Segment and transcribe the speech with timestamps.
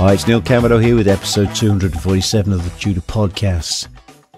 [0.00, 3.86] Hi, it's Neil Camado here with episode 247 of the Tutor Podcast,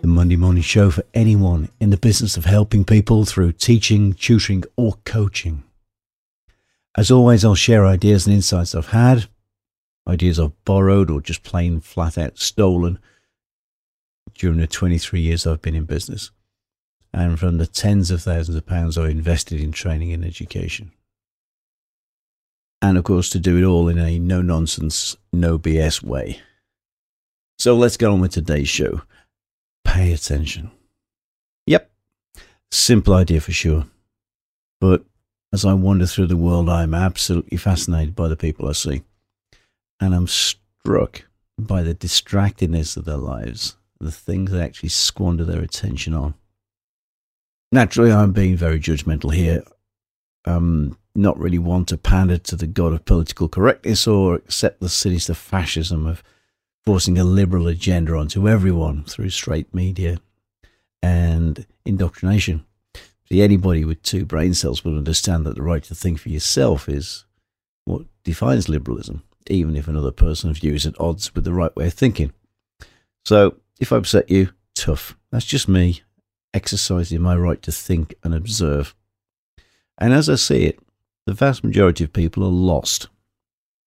[0.00, 4.64] the Monday morning show for anyone in the business of helping people through teaching, tutoring,
[4.76, 5.62] or coaching.
[6.96, 9.28] As always, I'll share ideas and insights I've had,
[10.04, 12.98] ideas I've borrowed or just plain flat out stolen
[14.34, 16.32] during the 23 years I've been in business
[17.14, 20.90] and from the tens of thousands of pounds I've invested in training and education.
[22.82, 26.40] And of course, to do it all in a no nonsense, no BS way.
[27.58, 29.02] So let's get on with today's show.
[29.84, 30.70] Pay attention.
[31.66, 31.90] Yep,
[32.70, 33.86] simple idea for sure.
[34.80, 35.04] But
[35.52, 39.02] as I wander through the world, I'm absolutely fascinated by the people I see.
[40.00, 41.24] And I'm struck
[41.56, 46.34] by the distractedness of their lives, the things they actually squander their attention on
[47.72, 49.64] naturally, I'm being very judgmental here.
[50.44, 54.88] Um, not really want to pander to the god of political correctness or accept the
[54.88, 56.22] sinister fascism of
[56.84, 60.18] forcing a liberal agenda onto everyone through straight media
[61.02, 62.64] and indoctrination.
[63.28, 66.88] See, anybody with two brain cells will understand that the right to think for yourself
[66.88, 67.24] is
[67.84, 71.94] what defines liberalism, even if another person views at odds with the right way of
[71.94, 72.32] thinking.
[73.24, 75.16] So, if I upset you, tough.
[75.30, 76.02] That's just me,
[76.52, 78.94] exercising my right to think and observe.
[79.98, 80.78] And as I see it,
[81.26, 83.08] the vast majority of people are lost.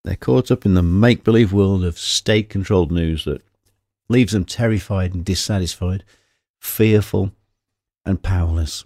[0.04, 3.42] They're caught up in the make believe world of state controlled news that
[4.08, 6.04] leaves them terrified and dissatisfied,
[6.60, 7.32] fearful
[8.06, 8.86] and powerless.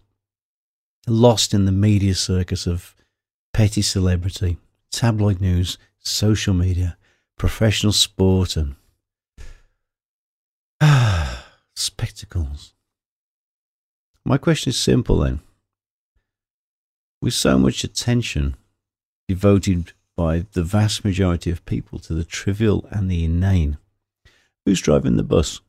[1.08, 2.95] Lost in the media circus of
[3.53, 4.58] petty celebrity,
[4.92, 6.98] tabloid news, social media,
[7.38, 8.76] professional sport, and
[11.76, 12.73] spectacles.
[14.23, 15.42] My question is simple then.
[17.21, 18.55] With so much attention
[19.27, 23.77] devoted by the vast majority of people to the trivial and the inane,
[24.65, 25.61] who's driving the bus?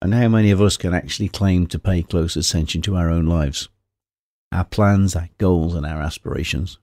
[0.00, 3.26] And how many of us can actually claim to pay close attention to our own
[3.26, 3.68] lives,
[4.50, 6.78] our plans, our goals, and our aspirations?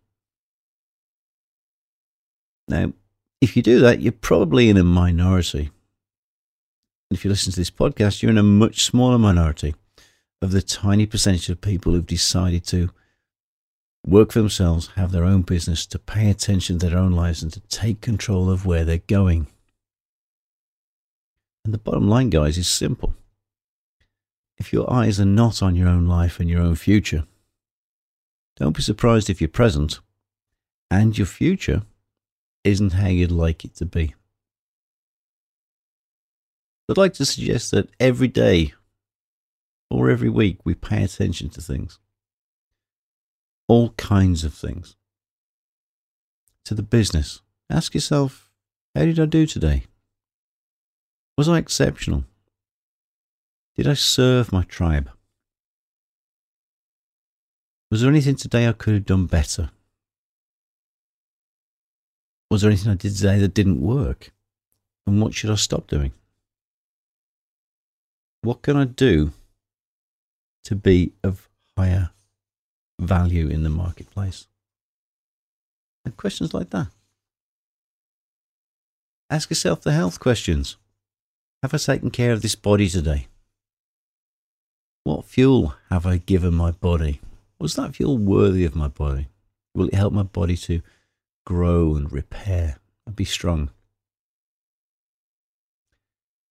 [2.70, 2.94] Now,
[3.42, 5.72] if you do that, you're probably in a minority.
[7.12, 9.76] If you listen to this podcast, you're in a much smaller minority
[10.42, 12.92] of the tiny percentage of people who've decided to
[14.06, 17.52] work for themselves, have their own business, to pay attention to their own lives, and
[17.54, 19.48] to take control of where they're going.
[21.66, 23.14] And the bottom line, guys, is simple.
[24.58, 27.26] If your eyes are not on your own life and your own future,
[28.58, 30.00] don't be surprised if your present
[30.92, 31.84] and your future
[32.64, 34.16] isn't how you'd like it to be.
[36.90, 38.74] I'd like to suggest that every day
[39.90, 42.00] or every week we pay attention to things.
[43.70, 44.96] All kinds of things.
[46.66, 47.42] To the business.
[47.70, 48.50] Ask yourself,
[48.96, 49.84] how did I do today?
[51.38, 52.24] Was I exceptional?
[53.76, 55.12] Did I serve my tribe?
[57.92, 59.70] Was there anything today I could have done better?
[62.50, 64.32] Was there anything I did today that didn't work?
[65.06, 66.12] And what should I stop doing?
[68.42, 69.32] What can I do
[70.64, 71.48] to be of
[71.78, 72.10] higher
[73.00, 74.48] value in the marketplace?
[76.06, 76.88] And questions like that.
[79.30, 80.78] Ask yourself the health questions.
[81.62, 83.28] Have I taken care of this body today?
[85.04, 87.22] What fuel have I given my body?
[87.60, 89.28] Was that fuel worthy of my body?
[89.76, 90.82] Will it help my body to
[91.46, 93.70] grow and repair and be strong?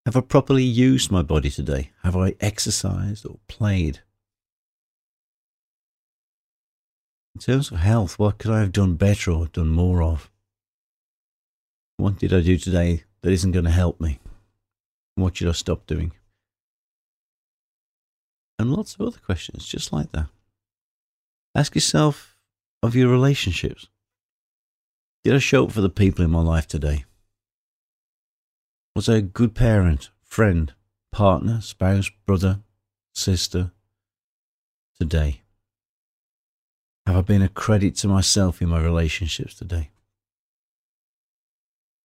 [0.06, 1.90] Have I properly used my body today?
[2.02, 4.00] Have I exercised or played?
[7.38, 10.28] In terms of health, what could I have done better or done more of?
[11.96, 14.18] What did I do today that isn't going to help me?
[15.14, 16.10] What should I stop doing?
[18.58, 20.26] And lots of other questions just like that.
[21.54, 22.36] Ask yourself
[22.82, 23.86] of your relationships.
[25.22, 27.04] Did I show up for the people in my life today?
[28.96, 30.72] Was I a good parent, friend,
[31.12, 32.62] partner, spouse, brother,
[33.14, 33.70] sister
[34.98, 35.42] today?
[37.08, 39.88] Have I been a credit to myself in my relationships today?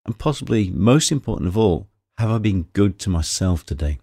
[0.06, 1.90] And possibly most important of all,
[2.20, 4.00] Have I been good to myself today?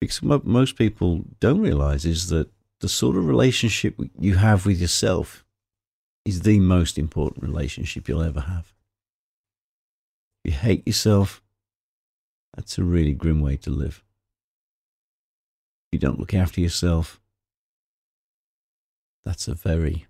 [0.00, 4.80] Because what most people don't realize is that the sort of relationship you have with
[4.80, 5.44] yourself
[6.24, 8.72] is the most important relationship you'll ever have.
[10.44, 11.40] If you hate yourself,
[12.56, 14.02] that's a really grim way to live.
[15.84, 17.20] If you don't look after yourself,
[19.26, 20.06] that's a very,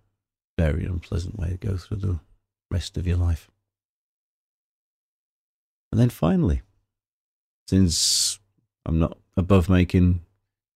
[0.58, 2.20] very unpleasant way to go through the
[2.70, 3.50] rest of your life.
[5.90, 6.60] And then finally,
[7.66, 8.38] since
[8.84, 10.20] I'm not above making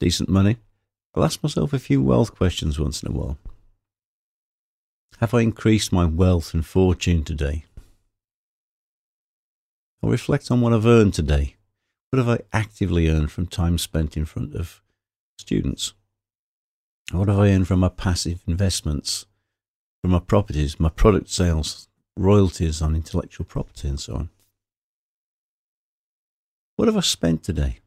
[0.00, 0.56] decent money,
[1.14, 3.36] I'll ask myself a few wealth questions once in a while.
[5.18, 7.66] Have I increased my wealth and fortune today?
[10.02, 11.56] I'll reflect on what I've earned today.
[12.08, 14.80] What have I actively earned from time spent in front of
[15.38, 15.92] students?
[17.12, 19.26] What have I earned from my passive investments,
[20.00, 24.30] from my properties, my product sales, royalties on intellectual property, and so on?
[26.76, 27.80] What have I spent today?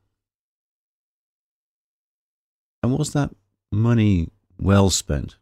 [2.82, 3.32] And was that
[3.72, 4.30] money
[4.60, 5.38] well spent?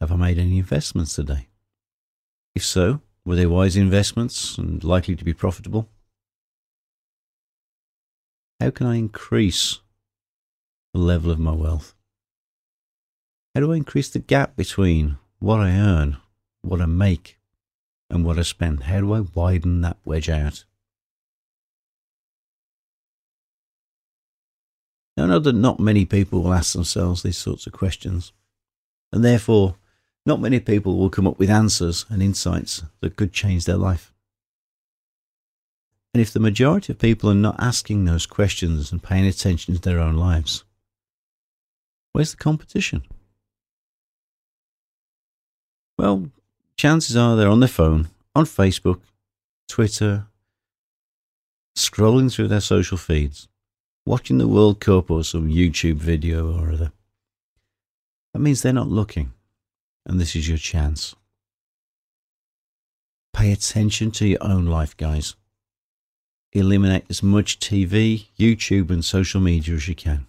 [0.00, 1.46] Have I made any investments today?
[2.56, 5.88] If so, were they wise investments and likely to be profitable?
[8.60, 9.80] How can I increase
[10.96, 11.94] the level of my wealth?
[13.54, 16.16] How do I increase the gap between what I earn,
[16.62, 17.38] what I make,
[18.08, 18.84] and what I spend?
[18.84, 20.64] How do I widen that wedge out?
[25.18, 28.32] I know that not many people will ask themselves these sorts of questions,
[29.12, 29.76] and therefore,
[30.24, 34.12] not many people will come up with answers and insights that could change their life.
[36.14, 39.80] And if the majority of people are not asking those questions and paying attention to
[39.80, 40.64] their own lives,
[42.16, 43.02] where's the competition?
[45.98, 46.30] Well,
[46.78, 49.00] chances are they're on their phone, on Facebook,
[49.68, 50.24] Twitter,
[51.76, 53.48] scrolling through their social feeds,
[54.06, 56.90] watching the World Cup or some YouTube video or other.
[58.32, 59.34] That means they're not looking,
[60.06, 61.14] and this is your chance.
[63.34, 65.34] Pay attention to your own life, guys.
[66.54, 70.26] Eliminate as much TV, YouTube, and social media as you can.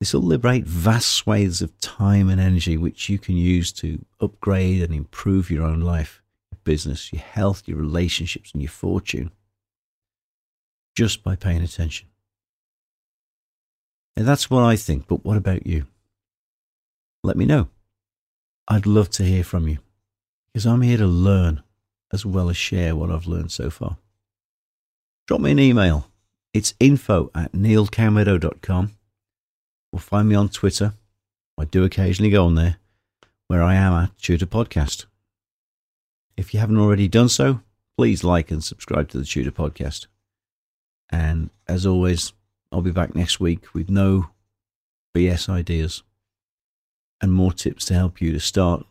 [0.00, 4.82] This will liberate vast swathes of time and energy which you can use to upgrade
[4.82, 6.22] and improve your own life,
[6.52, 9.32] your business, your health, your relationships, and your fortune
[10.94, 12.08] just by paying attention.
[14.16, 15.86] And that's what I think, but what about you?
[17.22, 17.68] Let me know.
[18.68, 19.78] I'd love to hear from you
[20.52, 21.62] because I'm here to learn
[22.12, 23.98] as well as share what I've learned so far.
[25.26, 26.10] Drop me an email.
[26.54, 28.95] It's info at neilcamedo.com
[29.92, 30.94] or find me on Twitter.
[31.58, 32.76] I do occasionally go on there
[33.48, 35.06] where I am at Tutor Podcast.
[36.36, 37.60] If you haven't already done so,
[37.96, 40.06] please like and subscribe to the Tutor Podcast.
[41.10, 42.32] And as always,
[42.70, 44.30] I'll be back next week with no
[45.14, 46.02] BS ideas
[47.20, 48.84] and more tips to help you to start,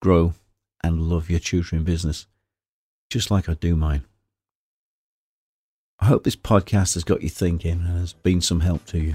[0.00, 0.34] grow,
[0.82, 2.26] and love your tutoring business,
[3.10, 4.04] just like I do mine.
[6.00, 9.14] I hope this podcast has got you thinking and has been some help to you.